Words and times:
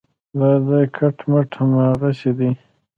دا 0.39 0.51
ځای 0.67 0.85
کټ 0.97 1.17
مټ 1.31 1.49
هماغسې 1.59 2.31
دی. 2.39 2.49